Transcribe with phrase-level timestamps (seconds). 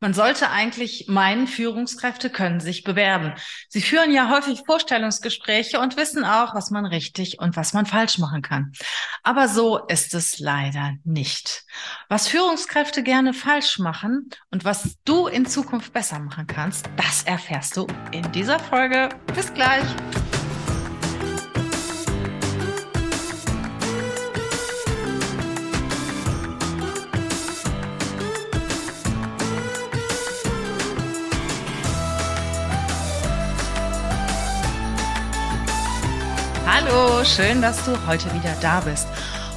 [0.00, 3.34] Man sollte eigentlich meinen, Führungskräfte können sich bewerben.
[3.68, 8.18] Sie führen ja häufig Vorstellungsgespräche und wissen auch, was man richtig und was man falsch
[8.18, 8.72] machen kann.
[9.24, 11.64] Aber so ist es leider nicht.
[12.08, 17.76] Was Führungskräfte gerne falsch machen und was du in Zukunft besser machen kannst, das erfährst
[17.76, 19.08] du in dieser Folge.
[19.34, 19.84] Bis gleich.
[36.80, 39.08] Hallo, schön, dass du heute wieder da bist.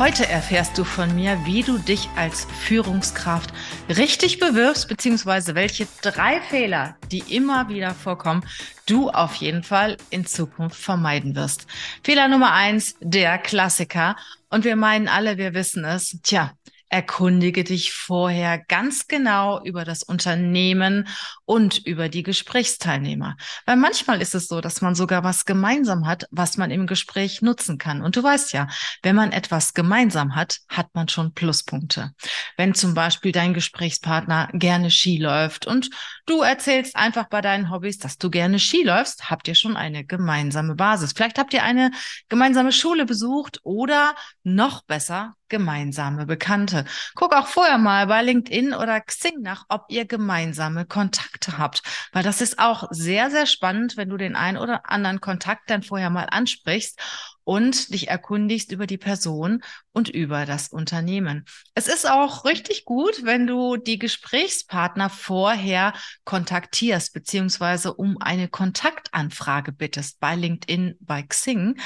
[0.00, 3.54] Heute erfährst du von mir, wie du dich als Führungskraft
[3.88, 8.44] richtig bewirbst, beziehungsweise welche drei Fehler, die immer wieder vorkommen,
[8.86, 11.68] du auf jeden Fall in Zukunft vermeiden wirst.
[12.02, 14.16] Fehler Nummer eins, der Klassiker.
[14.50, 16.18] Und wir meinen alle, wir wissen es.
[16.24, 16.50] Tja,
[16.94, 21.08] Erkundige dich vorher ganz genau über das Unternehmen
[21.44, 23.34] und über die Gesprächsteilnehmer.
[23.66, 27.42] Weil manchmal ist es so, dass man sogar was gemeinsam hat, was man im Gespräch
[27.42, 28.00] nutzen kann.
[28.00, 28.68] Und du weißt ja,
[29.02, 32.12] wenn man etwas gemeinsam hat, hat man schon Pluspunkte.
[32.56, 35.90] Wenn zum Beispiel dein Gesprächspartner gerne Ski läuft und
[36.26, 40.04] du erzählst einfach bei deinen Hobbys, dass du gerne Ski läufst, habt ihr schon eine
[40.04, 41.12] gemeinsame Basis.
[41.12, 41.90] Vielleicht habt ihr eine
[42.28, 46.84] gemeinsame Schule besucht oder noch besser, gemeinsame Bekannte.
[47.14, 52.22] Guck auch vorher mal bei LinkedIn oder Xing nach, ob ihr gemeinsame Kontakte habt, weil
[52.22, 56.10] das ist auch sehr, sehr spannend, wenn du den einen oder anderen Kontakt dann vorher
[56.10, 57.00] mal ansprichst
[57.44, 61.44] und dich erkundigst über die Person und über das Unternehmen.
[61.74, 65.92] Es ist auch richtig gut, wenn du die Gesprächspartner vorher
[66.24, 71.76] kontaktierst, beziehungsweise um eine Kontaktanfrage bittest bei LinkedIn, bei Xing.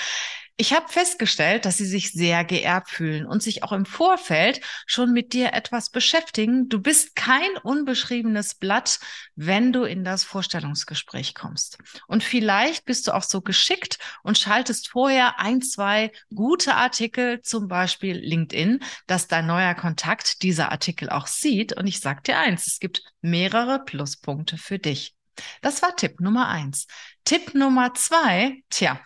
[0.60, 5.12] Ich habe festgestellt, dass sie sich sehr geehrt fühlen und sich auch im Vorfeld schon
[5.12, 6.68] mit dir etwas beschäftigen.
[6.68, 8.98] Du bist kein unbeschriebenes Blatt,
[9.36, 11.78] wenn du in das Vorstellungsgespräch kommst.
[12.08, 18.16] Und vielleicht bist du auch so geschickt und schaltest vorher zwei gute Artikel, zum Beispiel
[18.16, 21.72] LinkedIn, dass dein neuer Kontakt diese Artikel auch sieht.
[21.76, 25.14] Und ich sag dir eins, es gibt mehrere Pluspunkte für dich.
[25.62, 26.86] Das war Tipp Nummer eins.
[27.24, 29.00] Tipp Nummer zwei, tja,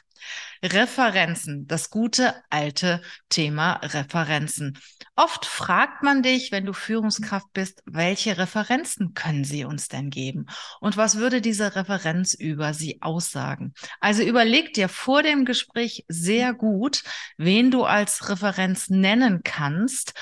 [0.63, 4.79] Referenzen, das gute alte Thema Referenzen.
[5.17, 10.47] Oft fragt man dich, wenn du Führungskraft bist, welche Referenzen können sie uns denn geben?
[10.81, 13.75] Und was würde diese Referenz über sie aussagen?
[14.01, 17.03] Also überleg dir vor dem Gespräch sehr gut,
[17.37, 20.15] wen du als Referenz nennen kannst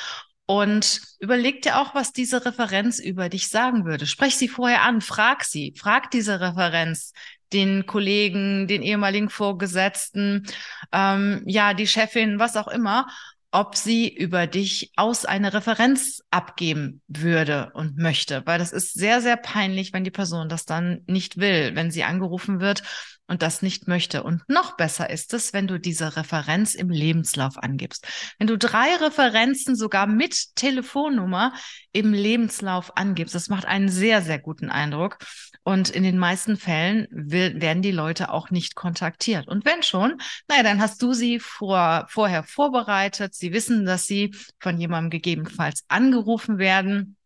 [0.50, 4.04] und überleg dir auch, was diese Referenz über dich sagen würde.
[4.04, 7.12] Sprech sie vorher an, frag sie, frag diese Referenz,
[7.52, 10.46] den Kollegen, den ehemaligen Vorgesetzten,
[10.92, 13.06] ähm, ja, die Chefin, was auch immer,
[13.52, 19.20] ob sie über dich aus eine Referenz abgeben würde und möchte, weil das ist sehr,
[19.20, 22.82] sehr peinlich, wenn die Person das dann nicht will, wenn sie angerufen wird
[23.30, 24.24] und das nicht möchte.
[24.24, 28.06] Und noch besser ist es, wenn du diese Referenz im Lebenslauf angibst.
[28.38, 31.54] Wenn du drei Referenzen sogar mit Telefonnummer
[31.92, 35.18] im Lebenslauf angibst, das macht einen sehr, sehr guten Eindruck.
[35.62, 39.46] Und in den meisten Fällen will, werden die Leute auch nicht kontaktiert.
[39.46, 43.34] Und wenn schon, naja, dann hast du sie vor, vorher vorbereitet.
[43.36, 47.16] Sie wissen, dass sie von jemandem gegebenenfalls angerufen werden.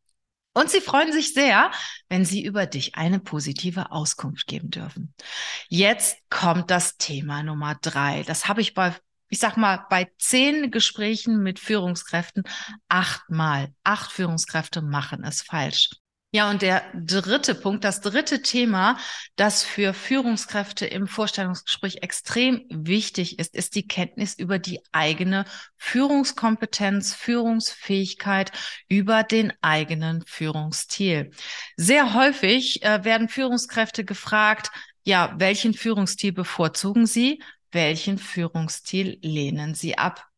[0.55, 1.71] Und sie freuen sich sehr,
[2.09, 5.13] wenn sie über dich eine positive Auskunft geben dürfen.
[5.69, 8.23] Jetzt kommt das Thema Nummer drei.
[8.23, 8.95] Das habe ich bei,
[9.29, 12.45] ich sag mal, bei zehn Gesprächen mit Führungskräften
[12.89, 13.75] achtmal.
[13.83, 15.91] Acht Führungskräfte machen es falsch.
[16.35, 18.99] Ja, und der dritte Punkt, das dritte Thema,
[19.37, 25.45] das für Führungskräfte im Vorstellungsgespräch extrem wichtig ist, ist die Kenntnis über die eigene
[25.77, 28.51] Führungskompetenz, Führungsfähigkeit,
[28.89, 31.31] über den eigenen Führungsstil.
[31.77, 34.73] Sehr häufig äh, werden Führungskräfte gefragt,
[35.05, 37.45] ja, welchen Führungsstil bevorzugen Sie?
[37.71, 40.34] Welchen Führungsstil lehnen Sie ab?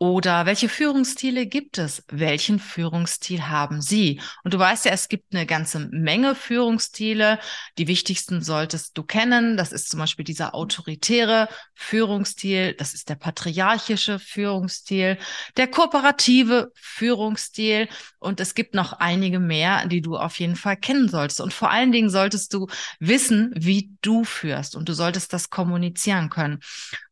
[0.00, 2.04] Oder welche Führungsstile gibt es?
[2.06, 4.20] Welchen Führungsstil haben Sie?
[4.44, 7.40] Und du weißt ja, es gibt eine ganze Menge Führungsstile.
[7.78, 9.56] Die wichtigsten solltest du kennen.
[9.56, 12.74] Das ist zum Beispiel dieser autoritäre Führungsstil.
[12.74, 15.18] Das ist der patriarchische Führungsstil,
[15.56, 17.88] der kooperative Führungsstil.
[18.20, 21.40] Und es gibt noch einige mehr, die du auf jeden Fall kennen solltest.
[21.40, 22.68] Und vor allen Dingen solltest du
[23.00, 24.76] wissen, wie du führst.
[24.76, 26.60] Und du solltest das kommunizieren können.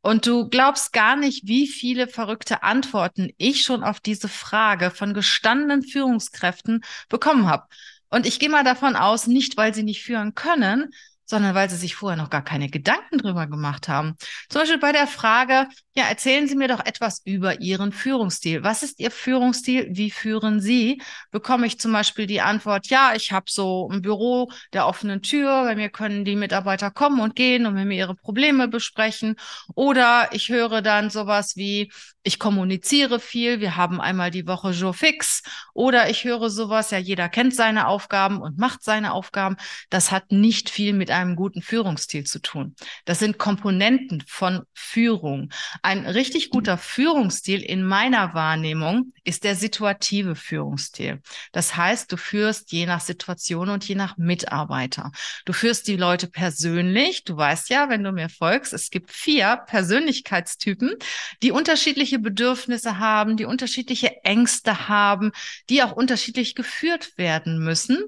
[0.06, 5.14] Und du glaubst gar nicht, wie viele verrückte Antworten ich schon auf diese Frage von
[5.14, 7.66] gestandenen Führungskräften bekommen habe.
[8.08, 10.92] Und ich gehe mal davon aus, nicht weil sie nicht führen können,
[11.26, 14.14] sondern weil sie sich vorher noch gar keine Gedanken drüber gemacht haben.
[14.48, 18.62] Zum Beispiel bei der Frage, ja, erzählen Sie mir doch etwas über Ihren Führungsstil.
[18.62, 19.88] Was ist Ihr Führungsstil?
[19.90, 21.00] Wie führen Sie?
[21.30, 25.64] Bekomme ich zum Beispiel die Antwort, ja, ich habe so ein Büro der offenen Tür,
[25.64, 29.36] bei mir können die Mitarbeiter kommen und gehen und mit mir ihre Probleme besprechen.
[29.74, 31.90] Oder ich höre dann sowas wie,
[32.26, 35.42] ich kommuniziere viel, wir haben einmal die Woche Jour fix.
[35.74, 39.56] Oder ich höre sowas, ja, jeder kennt seine Aufgaben und macht seine Aufgaben.
[39.90, 42.74] Das hat nicht viel mit einem guten Führungsstil zu tun.
[43.04, 45.50] Das sind Komponenten von Führung.
[45.82, 51.20] Ein richtig guter Führungsstil in meiner Wahrnehmung ist der situative Führungsstil.
[51.52, 55.10] Das heißt, du führst je nach Situation und je nach Mitarbeiter.
[55.44, 57.24] Du führst die Leute persönlich.
[57.24, 60.94] Du weißt ja, wenn du mir folgst, es gibt vier Persönlichkeitstypen,
[61.42, 65.32] die unterschiedliche Bedürfnisse haben, die unterschiedliche Ängste haben,
[65.70, 68.04] die auch unterschiedlich geführt werden müssen.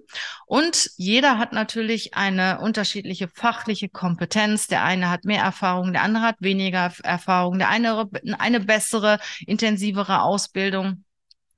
[0.47, 2.98] Und jeder hat natürlich eine unterschiedliche
[3.35, 4.67] fachliche Kompetenz.
[4.67, 8.09] Der eine hat mehr Erfahrung, der andere hat weniger Erfahrung, der eine
[8.39, 11.05] eine bessere, intensivere Ausbildung.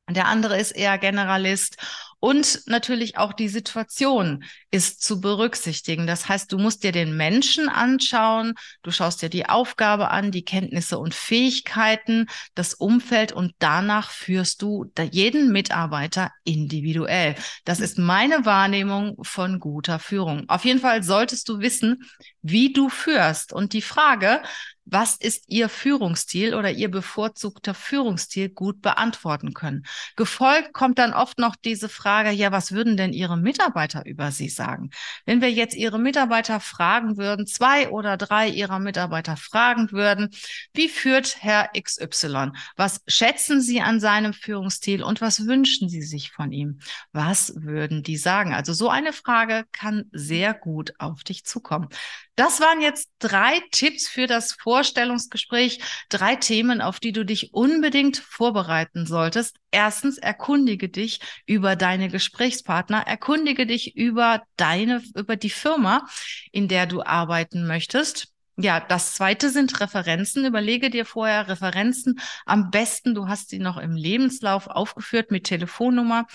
[0.08, 1.76] Der andere ist eher Generalist.
[2.20, 6.06] Und natürlich auch die Situation ist zu berücksichtigen.
[6.06, 10.44] Das heißt, du musst dir den Menschen anschauen, du schaust dir die Aufgabe an, die
[10.44, 17.36] Kenntnisse und Fähigkeiten, das Umfeld und danach führst du jeden Mitarbeiter individuell.
[17.64, 20.44] Das ist meine Wahrnehmung von guter Führung.
[20.48, 22.02] Auf jeden Fall solltest du wissen,
[22.42, 23.52] wie du führst.
[23.54, 24.42] Und die Frage,
[24.90, 29.84] was ist Ihr Führungsstil oder Ihr bevorzugter Führungsstil gut beantworten können.
[30.16, 34.48] Gefolgt kommt dann oft noch diese Frage, ja, was würden denn Ihre Mitarbeiter über Sie
[34.48, 34.90] sagen?
[35.26, 40.30] Wenn wir jetzt Ihre Mitarbeiter fragen würden, zwei oder drei Ihrer Mitarbeiter fragen würden,
[40.74, 42.50] wie führt Herr XY?
[42.76, 46.80] Was schätzen Sie an seinem Führungsstil und was wünschen Sie sich von ihm?
[47.12, 48.52] Was würden die sagen?
[48.52, 51.88] Also so eine Frage kann sehr gut auf dich zukommen.
[52.36, 58.16] Das waren jetzt drei Tipps für das Vorstellungsgespräch, drei Themen, auf die du dich unbedingt
[58.16, 59.56] vorbereiten solltest.
[59.70, 66.06] Erstens, erkundige dich über deine Gesprächspartner, erkundige dich über deine, über die Firma,
[66.50, 68.28] in der du arbeiten möchtest.
[68.56, 70.46] Ja, das zweite sind Referenzen.
[70.46, 72.18] Überlege dir vorher Referenzen.
[72.46, 76.26] Am besten, du hast sie noch im Lebenslauf aufgeführt mit Telefonnummer.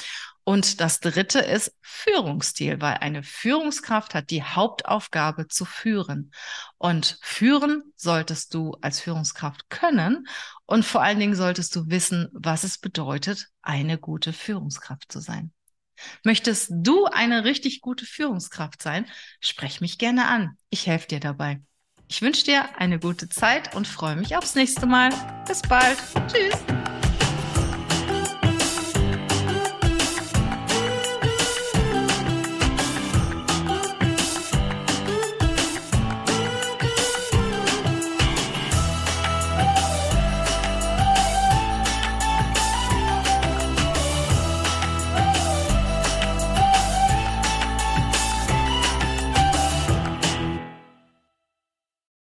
[0.45, 6.31] Und das dritte ist Führungsstil, weil eine Führungskraft hat die Hauptaufgabe zu führen.
[6.77, 10.27] Und führen solltest du als Führungskraft können.
[10.67, 15.51] Und vor allen Dingen solltest du wissen, was es bedeutet, eine gute Führungskraft zu sein.
[16.23, 19.07] Möchtest du eine richtig gute Führungskraft sein?
[19.39, 20.57] Sprech mich gerne an.
[20.69, 21.59] Ich helfe dir dabei.
[22.07, 25.09] Ich wünsche dir eine gute Zeit und freue mich aufs nächste Mal.
[25.47, 25.97] Bis bald.
[26.27, 26.74] Tschüss.